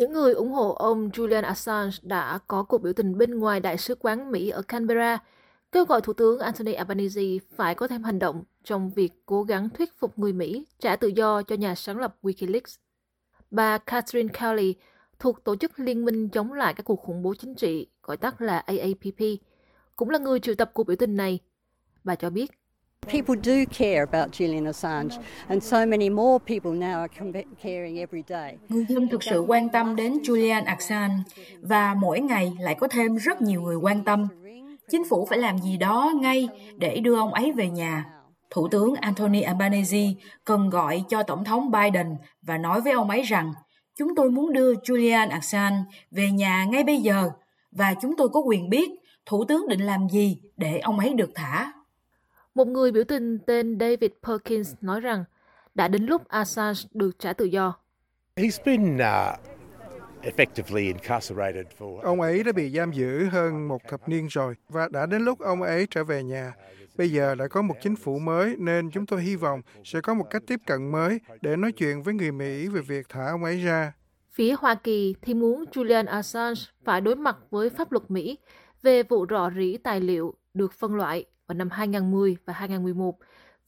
Những 0.00 0.12
người 0.12 0.32
ủng 0.32 0.52
hộ 0.52 0.72
ông 0.74 1.10
Julian 1.10 1.44
Assange 1.44 1.96
đã 2.02 2.38
có 2.46 2.62
cuộc 2.62 2.78
biểu 2.78 2.92
tình 2.92 3.18
bên 3.18 3.38
ngoài 3.38 3.60
Đại 3.60 3.78
sứ 3.78 3.94
quán 3.94 4.30
Mỹ 4.30 4.48
ở 4.48 4.62
Canberra, 4.62 5.18
kêu 5.72 5.84
gọi 5.84 6.00
Thủ 6.00 6.12
tướng 6.12 6.38
Anthony 6.38 6.72
Albanese 6.72 7.22
phải 7.56 7.74
có 7.74 7.88
thêm 7.88 8.02
hành 8.02 8.18
động 8.18 8.44
trong 8.64 8.90
việc 8.90 9.12
cố 9.26 9.42
gắng 9.42 9.68
thuyết 9.70 9.98
phục 9.98 10.18
người 10.18 10.32
Mỹ 10.32 10.66
trả 10.78 10.96
tự 10.96 11.08
do 11.08 11.42
cho 11.42 11.56
nhà 11.56 11.74
sáng 11.74 11.98
lập 11.98 12.16
Wikileaks. 12.22 12.78
Bà 13.50 13.78
Catherine 13.78 14.28
Kelly 14.32 14.74
thuộc 15.18 15.44
Tổ 15.44 15.56
chức 15.56 15.78
Liên 15.80 16.04
minh 16.04 16.28
chống 16.28 16.52
lại 16.52 16.74
các 16.74 16.82
cuộc 16.82 17.00
khủng 17.00 17.22
bố 17.22 17.34
chính 17.34 17.54
trị, 17.54 17.86
gọi 18.02 18.16
tắt 18.16 18.40
là 18.40 18.58
AAPP, 18.58 19.40
cũng 19.96 20.10
là 20.10 20.18
người 20.18 20.40
triệu 20.40 20.54
tập 20.54 20.70
cuộc 20.74 20.84
biểu 20.84 20.96
tình 20.96 21.16
này. 21.16 21.38
Bà 22.04 22.14
cho 22.14 22.30
biết, 22.30 22.59
People 23.08 23.36
do 23.42 23.64
care 23.78 24.00
about 24.10 24.32
Julian 24.32 24.66
Assange, 24.66 25.18
and 25.48 25.64
so 25.64 25.86
many 25.86 26.10
more 26.10 26.38
people 26.38 26.72
now 26.72 27.00
are 27.00 27.42
caring 27.62 27.98
every 27.98 28.22
day. 28.28 28.56
Người 28.68 28.86
dân 28.88 29.08
thực 29.08 29.22
sự 29.22 29.40
quan 29.40 29.68
tâm 29.68 29.96
đến 29.96 30.18
Julian 30.22 30.64
Assange, 30.64 31.16
và 31.60 31.94
mỗi 31.94 32.20
ngày 32.20 32.52
lại 32.60 32.74
có 32.74 32.88
thêm 32.88 33.16
rất 33.16 33.42
nhiều 33.42 33.62
người 33.62 33.76
quan 33.76 34.04
tâm. 34.04 34.28
Chính 34.90 35.04
phủ 35.10 35.26
phải 35.26 35.38
làm 35.38 35.58
gì 35.58 35.76
đó 35.76 36.12
ngay 36.20 36.48
để 36.76 37.00
đưa 37.00 37.16
ông 37.16 37.34
ấy 37.34 37.52
về 37.52 37.70
nhà. 37.70 38.04
Thủ 38.50 38.68
tướng 38.68 38.94
Anthony 38.94 39.40
Albanese 39.40 40.08
cần 40.44 40.70
gọi 40.70 41.04
cho 41.08 41.22
Tổng 41.22 41.44
thống 41.44 41.70
Biden 41.70 42.16
và 42.42 42.58
nói 42.58 42.80
với 42.80 42.92
ông 42.92 43.10
ấy 43.10 43.22
rằng 43.22 43.52
chúng 43.98 44.14
tôi 44.14 44.30
muốn 44.30 44.52
đưa 44.52 44.74
Julian 44.74 45.30
Assange 45.30 45.78
về 46.10 46.30
nhà 46.30 46.64
ngay 46.64 46.84
bây 46.84 46.96
giờ 46.96 47.30
và 47.72 47.94
chúng 48.02 48.16
tôi 48.16 48.28
có 48.28 48.40
quyền 48.40 48.70
biết 48.70 48.90
Thủ 49.26 49.44
tướng 49.44 49.68
định 49.68 49.80
làm 49.80 50.08
gì 50.08 50.40
để 50.56 50.78
ông 50.78 50.98
ấy 50.98 51.14
được 51.14 51.30
thả. 51.34 51.72
Một 52.54 52.68
người 52.68 52.92
biểu 52.92 53.04
tình 53.04 53.38
tên 53.38 53.78
David 53.80 54.10
Perkins 54.22 54.74
nói 54.80 55.00
rằng 55.00 55.24
đã 55.74 55.88
đến 55.88 56.06
lúc 56.06 56.28
Assange 56.28 56.80
được 56.92 57.18
trả 57.18 57.32
tự 57.32 57.44
do. 57.44 57.74
He's 58.36 58.64
been, 58.64 58.96
uh, 58.96 59.38
Ông 62.02 62.20
ấy 62.20 62.44
đã 62.44 62.52
bị 62.52 62.70
giam 62.70 62.92
giữ 62.92 63.24
hơn 63.24 63.68
một 63.68 63.82
thập 63.88 64.08
niên 64.08 64.26
rồi 64.26 64.54
và 64.68 64.88
đã 64.88 65.06
đến 65.06 65.22
lúc 65.22 65.38
ông 65.38 65.62
ấy 65.62 65.86
trở 65.90 66.04
về 66.04 66.22
nhà. 66.22 66.52
Bây 66.96 67.10
giờ 67.10 67.34
đã 67.34 67.48
có 67.48 67.62
một 67.62 67.74
chính 67.82 67.96
phủ 67.96 68.18
mới 68.18 68.54
nên 68.58 68.90
chúng 68.90 69.06
tôi 69.06 69.22
hy 69.22 69.36
vọng 69.36 69.62
sẽ 69.84 70.00
có 70.00 70.14
một 70.14 70.24
cách 70.30 70.42
tiếp 70.46 70.60
cận 70.66 70.92
mới 70.92 71.18
để 71.40 71.56
nói 71.56 71.72
chuyện 71.72 72.02
với 72.02 72.14
người 72.14 72.32
Mỹ 72.32 72.68
về 72.68 72.80
việc 72.80 73.08
thả 73.08 73.26
ông 73.30 73.44
ấy 73.44 73.64
ra. 73.64 73.92
Phía 74.30 74.54
Hoa 74.58 74.74
Kỳ 74.74 75.14
thì 75.22 75.34
muốn 75.34 75.64
Julian 75.72 76.06
Assange 76.06 76.60
phải 76.84 77.00
đối 77.00 77.16
mặt 77.16 77.36
với 77.50 77.70
pháp 77.70 77.92
luật 77.92 78.10
Mỹ 78.10 78.38
về 78.82 79.02
vụ 79.02 79.26
rò 79.30 79.50
rỉ 79.56 79.76
tài 79.76 80.00
liệu 80.00 80.34
được 80.54 80.72
phân 80.72 80.94
loại 80.94 81.24
vào 81.50 81.54
năm 81.54 81.70
2010 81.70 82.36
và 82.44 82.52
2011 82.52 83.18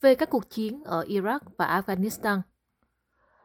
về 0.01 0.15
các 0.15 0.29
cuộc 0.29 0.49
chiến 0.49 0.83
ở 0.83 1.03
Iraq 1.03 1.39
và 1.57 1.81
Afghanistan. 1.81 2.41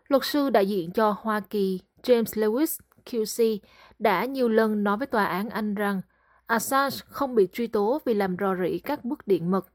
Luật 0.09 0.25
sư 0.25 0.51
đại 0.51 0.69
diện 0.69 0.91
cho 0.93 1.17
Hoa 1.21 1.41
Kỳ 1.41 1.81
James 2.03 2.23
Lewis 2.25 2.81
QC 3.05 3.59
đã 3.99 4.25
nhiều 4.25 4.49
lần 4.49 4.85
nói 4.85 4.97
với 4.97 5.07
tòa 5.07 5.25
án 5.25 5.51
Anh 5.51 5.75
rằng 5.75 6.01
Assange 6.47 6.97
không 7.09 7.35
bị 7.35 7.49
truy 7.53 7.67
tố 7.67 8.01
vì 8.05 8.15
làm 8.15 8.37
rò 8.41 8.55
rỉ 8.63 8.79
các 8.79 9.05
bức 9.05 9.27
điện 9.27 9.51
mật. 9.51 9.67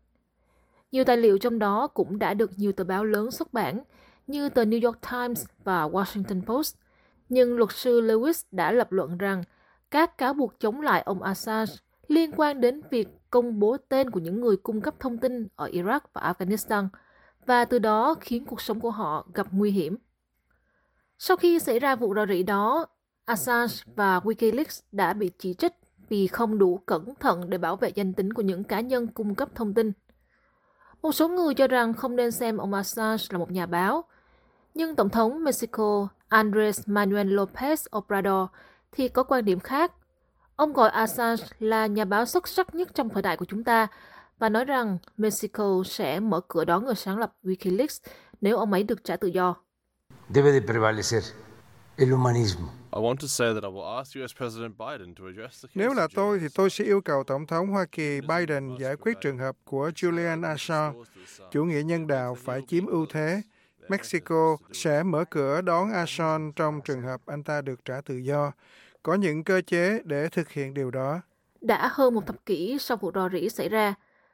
Nhiều 0.91 1.03
tài 1.03 1.17
liệu 1.17 1.37
trong 1.37 1.59
đó 1.59 1.87
cũng 1.87 2.19
đã 2.19 2.33
được 2.33 2.51
nhiều 2.57 2.71
tờ 2.71 2.83
báo 2.83 3.05
lớn 3.05 3.31
xuất 3.31 3.53
bản 3.53 3.79
như 4.27 4.49
tờ 4.49 4.63
New 4.63 4.85
York 4.85 4.97
Times 5.11 5.45
và 5.63 5.87
Washington 5.87 6.45
Post. 6.45 6.75
Nhưng 7.29 7.57
luật 7.57 7.71
sư 7.71 8.01
Lewis 8.01 8.43
đã 8.51 8.71
lập 8.71 8.91
luận 8.91 9.17
rằng 9.17 9.43
các 9.91 10.17
cáo 10.17 10.33
buộc 10.33 10.59
chống 10.59 10.81
lại 10.81 11.01
ông 11.01 11.23
Assange 11.23 11.73
liên 12.07 12.31
quan 12.37 12.61
đến 12.61 12.81
việc 12.89 13.07
công 13.33 13.59
bố 13.59 13.77
tên 13.89 14.09
của 14.09 14.19
những 14.19 14.41
người 14.41 14.57
cung 14.57 14.81
cấp 14.81 14.93
thông 14.99 15.17
tin 15.17 15.47
ở 15.55 15.67
Iraq 15.67 15.99
và 16.13 16.33
Afghanistan 16.33 16.87
và 17.45 17.65
từ 17.65 17.79
đó 17.79 18.15
khiến 18.21 18.45
cuộc 18.45 18.61
sống 18.61 18.79
của 18.79 18.91
họ 18.91 19.27
gặp 19.33 19.47
nguy 19.51 19.71
hiểm. 19.71 19.97
Sau 21.19 21.37
khi 21.37 21.59
xảy 21.59 21.79
ra 21.79 21.95
vụ 21.95 22.13
rò 22.15 22.25
rỉ 22.25 22.43
đó, 22.43 22.85
Assange 23.25 23.73
và 23.95 24.19
Wikileaks 24.19 24.81
đã 24.91 25.13
bị 25.13 25.31
chỉ 25.39 25.53
trích 25.53 25.73
vì 26.09 26.27
không 26.27 26.57
đủ 26.57 26.77
cẩn 26.85 27.15
thận 27.19 27.49
để 27.49 27.57
bảo 27.57 27.75
vệ 27.75 27.89
danh 27.95 28.13
tính 28.13 28.33
của 28.33 28.41
những 28.41 28.63
cá 28.63 28.79
nhân 28.79 29.07
cung 29.07 29.35
cấp 29.35 29.49
thông 29.55 29.73
tin. 29.73 29.91
Một 31.01 31.11
số 31.11 31.27
người 31.27 31.53
cho 31.53 31.67
rằng 31.67 31.93
không 31.93 32.15
nên 32.15 32.31
xem 32.31 32.57
ông 32.57 32.73
Assange 32.73 33.23
là 33.29 33.37
một 33.37 33.51
nhà 33.51 33.65
báo, 33.65 34.03
nhưng 34.73 34.95
Tổng 34.95 35.09
thống 35.09 35.43
Mexico 35.43 36.07
Andres 36.27 36.81
Manuel 36.85 37.39
López 37.39 37.97
Obrador 37.97 38.49
thì 38.91 39.07
có 39.07 39.23
quan 39.23 39.45
điểm 39.45 39.59
khác. 39.59 39.91
Ông 40.55 40.73
gọi 40.73 40.89
Assange 40.89 41.43
là 41.59 41.87
nhà 41.87 42.05
báo 42.05 42.25
xuất 42.25 42.47
sắc 42.47 42.75
nhất 42.75 42.89
trong 42.93 43.09
thời 43.09 43.21
đại 43.21 43.37
của 43.37 43.45
chúng 43.45 43.63
ta 43.63 43.87
và 44.39 44.49
nói 44.49 44.65
rằng 44.65 44.97
Mexico 45.17 45.83
sẽ 45.85 46.19
mở 46.19 46.41
cửa 46.47 46.65
đón 46.65 46.85
người 46.85 46.95
sáng 46.95 47.17
lập 47.17 47.33
Wikileaks 47.43 47.99
nếu 48.41 48.57
ông 48.57 48.73
ấy 48.73 48.83
được 48.83 49.03
trả 49.03 49.17
tự 49.17 49.27
do. 49.27 49.55
Debe 50.29 50.51
de 50.51 50.59
prevalecer 50.59 51.31
el 51.97 52.11
humanismo. 52.11 52.67
Nếu 55.75 55.93
là 55.93 56.07
tôi 56.15 56.39
thì 56.39 56.47
tôi 56.55 56.69
sẽ 56.69 56.83
yêu 56.85 57.01
cầu 57.01 57.23
Tổng 57.23 57.47
thống 57.47 57.67
Hoa 57.67 57.85
Kỳ 57.85 58.21
Biden 58.21 58.77
giải 58.79 58.95
quyết 58.95 59.17
trường 59.21 59.37
hợp 59.37 59.55
của 59.63 59.89
Julian 59.89 60.43
Assange. 60.43 60.99
Chủ 61.51 61.63
nghĩa 61.63 61.83
nhân 61.83 62.07
đạo 62.07 62.37
phải 62.39 62.61
chiếm 62.67 62.85
ưu 62.85 63.05
thế. 63.09 63.41
Mexico 63.89 64.57
sẽ 64.73 65.03
mở 65.03 65.25
cửa 65.29 65.61
đón 65.61 65.91
Assange 65.91 66.51
trong 66.55 66.81
trường 66.81 67.01
hợp 67.01 67.21
anh 67.25 67.43
ta 67.43 67.61
được 67.61 67.85
trả 67.85 68.01
tự 68.01 68.15
do. 68.17 68.51
Có 69.03 69.13
những 69.13 69.43
cơ 69.43 69.61
chế 69.61 70.01
để 70.03 70.29
thực 70.29 70.49
hiện 70.49 70.73
điều 70.73 70.91
đó. 70.91 71.21
Đã 71.61 71.89
hơn 71.91 72.13
một 72.13 72.27
thập 72.27 72.45
kỷ 72.45 72.77
sau 72.79 72.97
vụ 72.97 73.11
rò 73.15 73.29
rỉ 73.29 73.49
xảy 73.49 73.69
ra, 73.69 73.93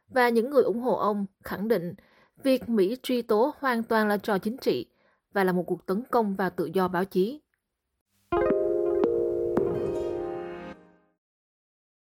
và 0.10 0.30
những 0.30 0.50
người 0.50 0.64
ủng 0.64 0.82
hộ 0.82 0.96
ông 0.96 1.26
khẳng 1.44 1.68
định 1.68 1.94
việc 2.44 2.70
Mỹ 2.70 2.98
truy 3.04 3.22
tố 3.22 3.54
hoàn 3.60 3.84
toàn 3.84 4.08
là 4.08 4.18
trò 4.18 4.38
chính 4.38 4.58
trị 4.58 4.86
và 5.34 5.44
là 5.44 5.52
một 5.52 5.64
cuộc 5.64 5.86
tấn 5.86 6.04
công 6.12 6.36
vào 6.36 6.50
tự 6.50 6.66
do 6.74 6.88
báo 6.88 7.06
chí. 7.06 7.42